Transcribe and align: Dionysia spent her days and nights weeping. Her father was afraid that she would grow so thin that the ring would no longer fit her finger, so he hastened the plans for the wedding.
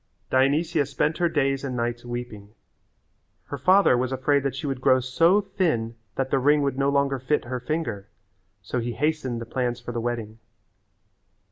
Dionysia 0.31 0.87
spent 0.87 1.19
her 1.19 1.29
days 1.29 1.63
and 1.63 1.75
nights 1.77 2.03
weeping. 2.03 2.55
Her 3.43 3.57
father 3.59 3.95
was 3.95 4.11
afraid 4.11 4.41
that 4.41 4.55
she 4.55 4.65
would 4.65 4.81
grow 4.81 4.99
so 4.99 5.41
thin 5.41 5.93
that 6.15 6.31
the 6.31 6.39
ring 6.39 6.63
would 6.63 6.75
no 6.75 6.89
longer 6.89 7.19
fit 7.19 7.45
her 7.45 7.59
finger, 7.59 8.07
so 8.63 8.79
he 8.79 8.93
hastened 8.93 9.39
the 9.39 9.45
plans 9.45 9.79
for 9.79 9.91
the 9.91 10.01
wedding. 10.01 10.39